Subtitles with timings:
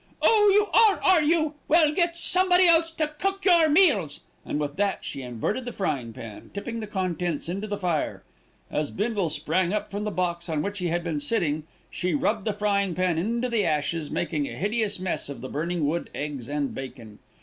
[0.23, 0.49] "Oh!
[0.51, 1.53] you are, are you?
[1.67, 6.11] Well, get somebody else to cook your meals," and with that she inverted the frying
[6.11, 8.23] pan, tipping the contents into the fire.
[8.71, 12.45] As Bindle sprang up from the box on which he had been sitting, she rubbed
[12.45, 16.49] the frying pan into the ashes, making a hideous mess of the burning wood, eggs
[16.49, 17.19] and bacon.